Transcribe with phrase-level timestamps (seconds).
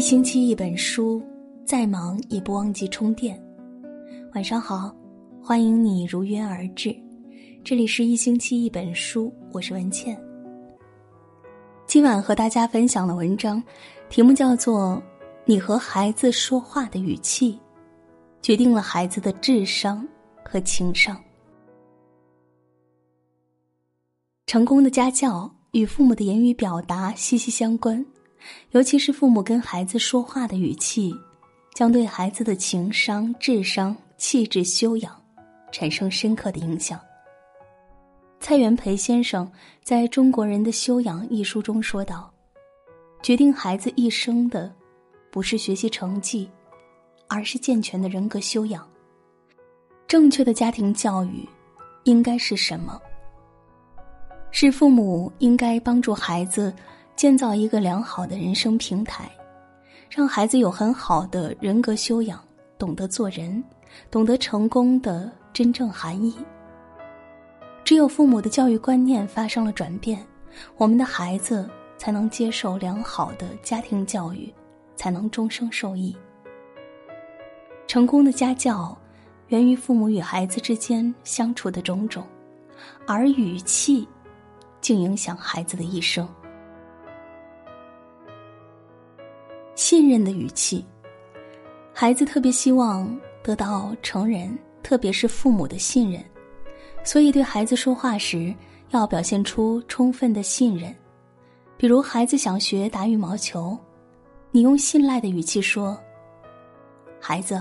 [0.00, 1.22] 一星期一本书，
[1.66, 3.38] 再忙也不忘记充电。
[4.34, 4.90] 晚上好，
[5.42, 6.96] 欢迎你如约而至。
[7.62, 10.18] 这里是一星期一本书，我是文倩。
[11.86, 13.62] 今晚和大家分享的文章，
[14.08, 14.96] 题目叫做
[15.44, 17.60] 《你和孩子说话的语气，
[18.40, 20.08] 决定了孩子的智商
[20.42, 21.14] 和情商》。
[24.46, 28.02] 成功的家教与父母的言语表达息息相关。
[28.70, 31.14] 尤其是父母跟孩子说话的语气，
[31.74, 35.20] 将对孩子的情商、智商、气质修养
[35.72, 37.00] 产生深刻的影响。
[38.38, 39.50] 蔡元培先生
[39.82, 42.32] 在中国人的修养一书中说道
[43.22, 44.72] ：“决定孩子一生的，
[45.30, 46.50] 不是学习成绩，
[47.28, 48.88] 而是健全的人格修养。
[50.08, 51.48] 正确的家庭教育，
[52.04, 53.00] 应该是什么？
[54.50, 56.74] 是父母应该帮助孩子。”
[57.20, 59.30] 建造一个良好的人生平台，
[60.08, 62.42] 让孩子有很好的人格修养，
[62.78, 63.62] 懂得做人，
[64.10, 66.34] 懂得成功的真正含义。
[67.84, 70.26] 只有父母的教育观念发生了转变，
[70.78, 71.68] 我们的孩子
[71.98, 74.50] 才能接受良好的家庭教育，
[74.96, 76.16] 才能终生受益。
[77.86, 78.96] 成功的家教，
[79.48, 82.26] 源于父母与孩子之间相处的种种，
[83.06, 84.08] 而语气，
[84.80, 86.26] 竟影响孩子的一生。
[89.90, 90.84] 信任的语气，
[91.92, 96.24] 孩子特别希望得到成人，特别是父母的信任，
[97.02, 98.54] 所以对孩子说话时
[98.90, 100.94] 要表现出充分的信任。
[101.76, 103.76] 比如，孩子想学打羽毛球，
[104.52, 106.00] 你用信赖的语气说
[107.18, 107.60] ：“孩子，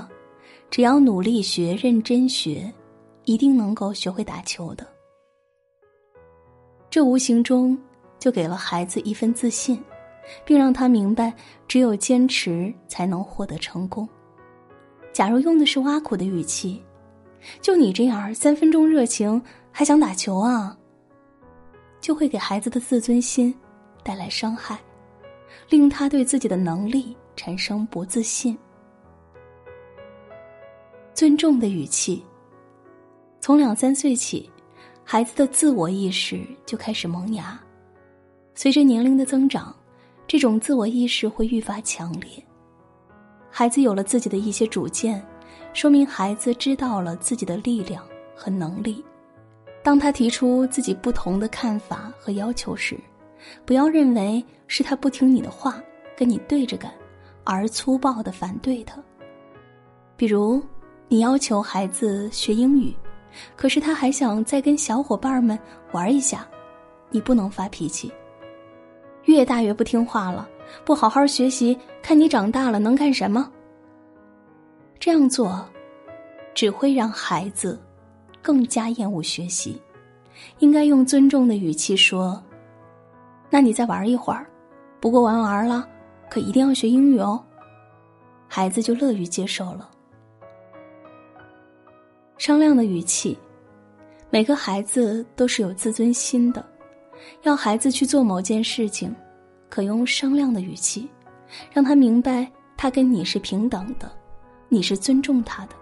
[0.70, 2.72] 只要努力学、认真学，
[3.26, 4.86] 一定能够学会打球的。”
[6.92, 7.76] 这无形中
[8.20, 9.84] 就给了孩子一份自信。
[10.46, 11.34] 并让他明白，
[11.68, 14.08] 只有坚持才能获得成功。
[15.12, 16.82] 假如用的是挖苦的语气，
[17.62, 19.42] 就你这样三分钟热情
[19.72, 20.78] 还想打球啊？
[22.00, 23.54] 就会给孩子的自尊心
[24.04, 24.80] 带来伤害，
[25.70, 28.58] 令他对自己的能力产生不自信。
[31.14, 32.24] 尊重的语气，
[33.42, 34.50] 从两三岁起，
[35.04, 37.60] 孩子的自我意识就开始萌芽，
[38.56, 39.76] 随着年龄的增长。
[40.30, 42.30] 这种自我意识会愈发强烈，
[43.50, 45.26] 孩子有了自己的一些主见，
[45.74, 49.04] 说明孩子知道了自己的力量和能力。
[49.82, 52.96] 当他提出自己不同的看法和要求时，
[53.66, 55.82] 不要认为是他不听你的话，
[56.16, 56.94] 跟你对着干，
[57.44, 59.02] 而粗暴的反对他。
[60.16, 60.62] 比如，
[61.08, 62.94] 你要求孩子学英语，
[63.56, 65.58] 可是他还想再跟小伙伴们
[65.92, 66.48] 玩一下，
[67.10, 68.12] 你不能发脾气。
[69.26, 70.48] 越大越不听话了，
[70.84, 73.52] 不好好学习，看你长大了能干什么？
[75.00, 75.66] 这样做，
[76.54, 77.80] 只会让孩子
[78.42, 79.80] 更加厌恶学习。
[80.60, 82.42] 应该用尊重的语气说
[83.50, 84.48] ：“那你再玩一会儿，
[85.00, 85.88] 不过玩玩了，
[86.30, 87.44] 可一定要学英语哦。”
[88.48, 89.90] 孩子就乐于接受了。
[92.38, 93.38] 商量的语气，
[94.30, 96.66] 每个孩子都是有自尊心的。
[97.44, 99.16] 要孩子去做某件事情，
[99.70, 101.10] 可用商量的语气，
[101.72, 104.12] 让他明白他跟你是平等的，
[104.68, 105.76] 你是尊重他的。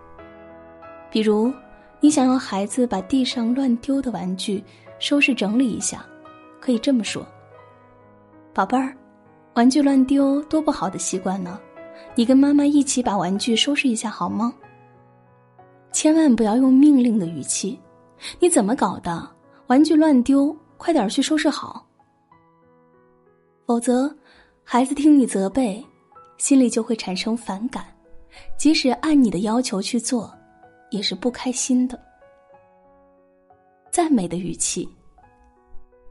[1.10, 1.52] 比如，
[2.00, 4.64] 你想要孩子把地上乱丢的玩具
[5.00, 6.06] 收拾整理一下，
[6.60, 7.26] 可以这么说
[8.54, 8.96] ：“宝贝儿，
[9.54, 11.60] 玩具乱丢多不好的习惯呢，
[12.14, 14.54] 你跟妈妈一起把玩具收拾一下好吗？”
[15.94, 17.80] 千万不要用命令的语气，
[18.40, 19.28] 你怎么搞的？
[19.68, 20.56] 玩具乱丢。
[20.78, 21.86] 快点去收拾好，
[23.66, 24.16] 否则，
[24.64, 25.84] 孩子听你责备，
[26.38, 27.86] 心里就会产生反感，
[28.58, 30.34] 即使按你的要求去做，
[30.92, 32.00] 也是不开心的。
[33.92, 34.88] 赞美的语气，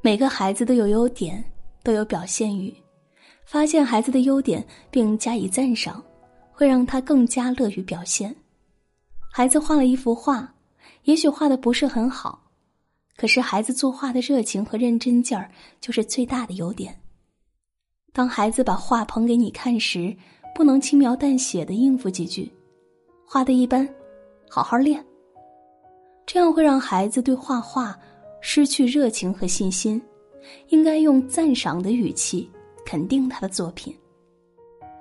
[0.02, 1.42] 每个孩子都有优点，
[1.82, 2.74] 都有表现欲，
[3.44, 6.02] 发现孩子的优点并加以赞赏，
[6.50, 8.34] 会让他更加乐于表现。
[9.32, 10.52] 孩子画了一幅画，
[11.04, 12.42] 也许画的不是很好。
[13.16, 16.94] 可是，孩子作画的热情和认真劲儿就是最大的优点。
[18.12, 20.14] 当孩子把画捧给你看时，
[20.54, 22.52] 不能轻描淡写的应付几句，
[23.24, 23.88] 画的一般，
[24.48, 25.04] 好好练。
[26.26, 27.98] 这样会让孩子对画画
[28.40, 30.00] 失去热情和信心。
[30.68, 32.48] 应该用赞赏的语气
[32.84, 33.92] 肯定他的作品。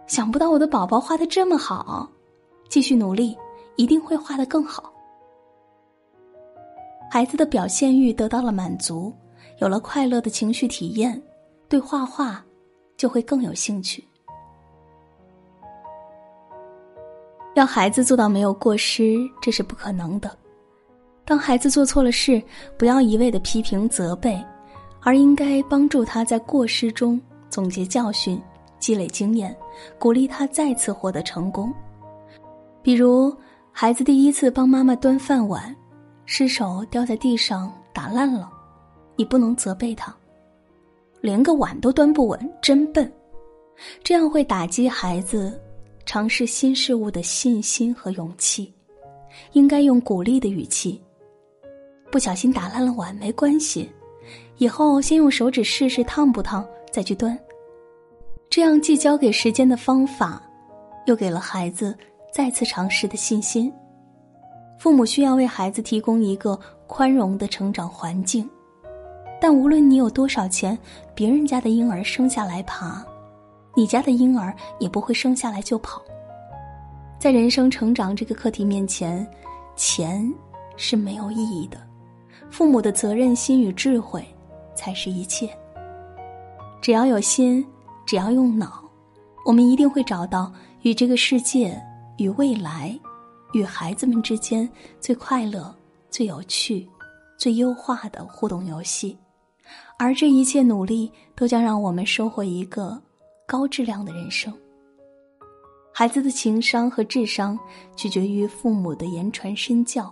[0.07, 2.09] 想不到我的宝宝画的这么好，
[2.68, 3.38] 继续努力，
[3.75, 4.91] 一定会画的更好。
[7.15, 9.09] 孩子的表现欲得到了满足，
[9.59, 11.23] 有了快乐的情绪体验，
[11.69, 12.44] 对画画
[12.97, 14.06] 就会更有兴趣。
[17.53, 20.29] 要孩子做到没有过失，这是不可能的。
[21.23, 22.44] 当孩子做错了事，
[22.77, 24.38] 不要一味的批评责备，
[25.00, 27.18] 而应该帮助他在过失中
[27.50, 28.38] 总结教训、
[28.77, 29.56] 积累经验，
[29.97, 31.73] 鼓励他再次获得成功。
[32.81, 33.33] 比如，
[33.71, 35.73] 孩子第一次帮妈妈端饭碗，
[36.25, 38.51] 失手掉在地上打烂了，
[39.16, 40.16] 你不能责备他，
[41.22, 43.12] 连个碗都端不稳，真笨。
[44.04, 45.62] 这样会打击孩子。
[46.07, 48.72] 尝试新事物的信心和勇气，
[49.54, 51.01] 应该用鼓励的语气。
[52.12, 53.92] 不小心打烂了碗没关系，
[54.57, 57.36] 以后先用手指试试烫不烫，再去端。
[58.51, 60.39] 这样既教给时间的方法，
[61.07, 61.98] 又给了孩子
[62.31, 63.74] 再次尝试的信心。
[64.77, 68.48] 父母需要为孩子提供一个宽容的成长环境，
[69.42, 70.77] 但无论你有多少钱，
[71.13, 73.04] 别人家的婴儿生下来爬。
[73.74, 76.01] 你家的婴儿也不会生下来就跑。
[77.19, 79.27] 在人生成长这个课题面前，
[79.75, 80.31] 钱
[80.78, 81.78] 是没有意义的，
[82.50, 84.24] 父母的责任心与智慧
[84.75, 85.50] 才是一切。
[86.81, 87.66] 只要有心，
[88.06, 88.83] 只要用脑，
[89.45, 90.51] 我们一定会找到
[90.83, 91.81] 与这个世界、
[92.18, 92.98] 与未来、
[93.56, 94.69] 与孩子们之间
[95.00, 95.74] 最快乐、
[96.10, 96.88] 最有趣、
[97.38, 99.18] 最优化的互动游戏，
[99.98, 103.02] 而这一切努力都将让我们收获一个。
[103.48, 104.52] 高质量的人生。
[105.94, 107.57] 孩子的情商和智商
[107.96, 110.12] 取决于父母的言传身教，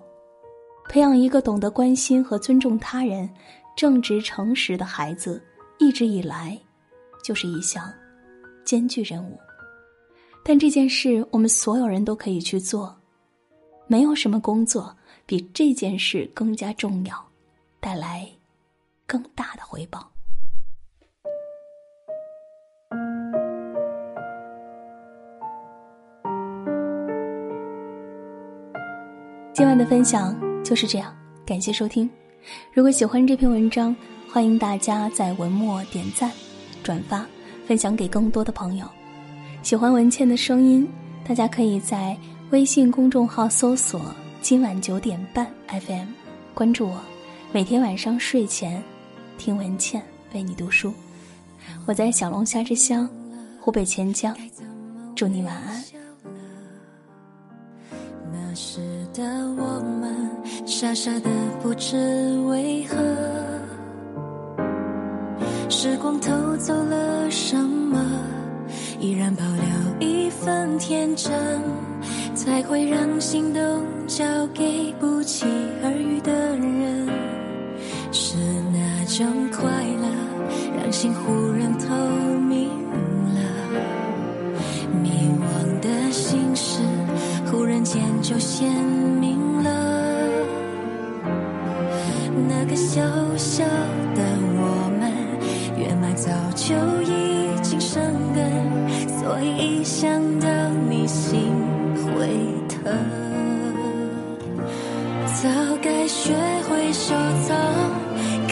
[0.87, 3.27] 培养一个懂得关心和尊重他人、
[3.75, 5.43] 正直诚实的孩子，
[5.79, 6.55] 一直以来
[7.23, 7.91] 就是一项
[8.63, 9.35] 艰巨任务。
[10.43, 12.95] 但这件事我们所有人都可以去做，
[13.93, 17.23] 没有什么工作比这件事更加重要，
[17.79, 18.27] 带来
[19.05, 20.09] 更大的回报。
[29.53, 32.09] 今晚的分享就是这样，感谢收听。
[32.73, 33.95] 如果喜欢这篇文章，
[34.27, 36.31] 欢迎大家在文末点赞、
[36.81, 37.23] 转发、
[37.67, 38.87] 分享给更多的朋友。
[39.61, 40.91] 喜欢文倩的声音，
[41.23, 42.17] 大家可以在
[42.53, 43.99] 微信公众号搜索
[44.39, 46.05] “今晚九点半 FM”，
[46.53, 47.01] 关注我，
[47.51, 48.79] 每天晚上睡前
[49.39, 50.03] 听文倩
[50.35, 50.93] 为你读书。
[51.87, 53.09] 我在小龙虾之乡
[53.59, 54.37] 湖北潜江，
[55.15, 55.83] 祝你晚安。
[58.31, 58.81] 那时
[59.15, 59.23] 的
[59.57, 60.15] 我们
[60.67, 61.29] 傻傻的
[61.59, 61.97] 不知
[62.45, 62.95] 为何，
[65.71, 67.99] 时光偷走了什么，
[68.99, 71.33] 依然保留一份天真，
[72.35, 73.61] 才会让心动
[74.07, 75.45] 交给不期
[75.83, 77.07] 而遇的人，
[78.11, 78.35] 是
[78.71, 79.69] 那种快
[80.01, 80.07] 乐，
[80.75, 81.31] 让心忽
[105.43, 105.49] 早
[105.81, 106.33] 该学
[106.69, 107.13] 会收
[107.45, 108.42] 藏。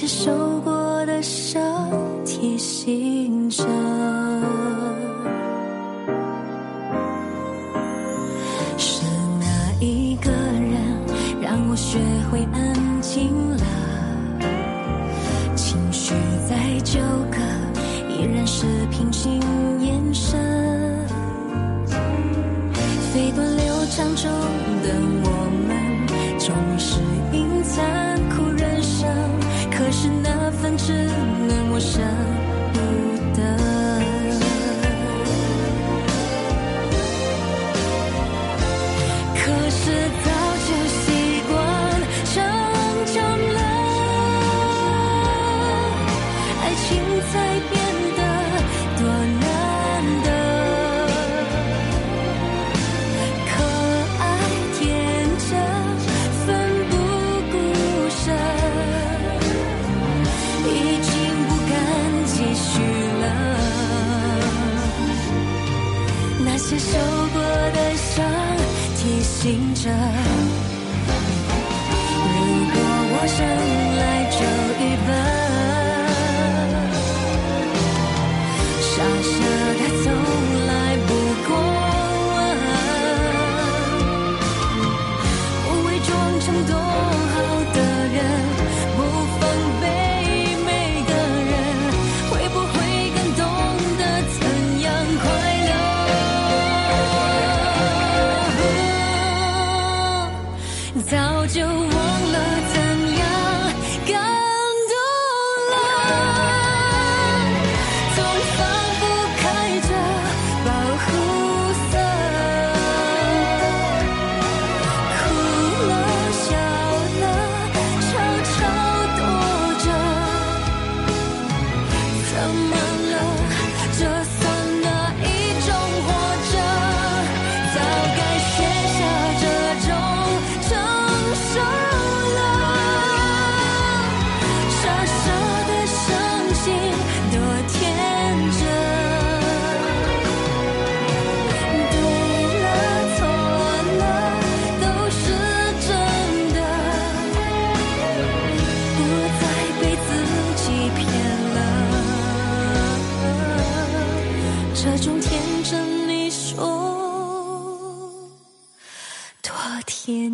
[0.00, 1.62] 接受过的伤，
[2.24, 3.62] 提醒着。
[8.78, 9.02] 是
[9.38, 9.46] 哪
[9.78, 10.72] 一个人，
[11.42, 11.98] 让我学
[12.30, 13.66] 会安静了？
[15.54, 16.14] 情绪
[16.48, 16.98] 再纠
[17.30, 17.36] 葛，
[18.08, 19.38] 依然是平静。
[69.40, 69.88] 醒着。
[72.20, 72.76] 如果
[73.12, 73.79] 我生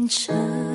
[0.07, 0.66] 你说多天真？